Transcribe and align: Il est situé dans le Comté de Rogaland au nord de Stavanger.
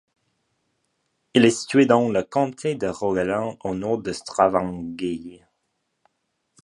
Il 1.35 1.45
est 1.45 1.51
situé 1.51 1.85
dans 1.85 2.09
le 2.09 2.23
Comté 2.23 2.73
de 2.73 2.87
Rogaland 2.87 3.59
au 3.63 3.75
nord 3.75 3.99
de 4.01 4.11
Stavanger. 4.13 5.45